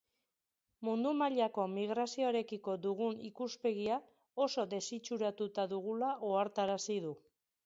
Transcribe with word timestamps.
Mundu 0.87 1.09
mailako 1.17 1.65
migrazioarekiko 1.73 2.75
dugun 2.87 3.21
ikuspegia 3.29 3.99
oso 4.47 4.67
desitxuratuta 4.73 5.69
dugula 5.77 6.11
ohartarazi 6.33 6.99
du. 7.07 7.15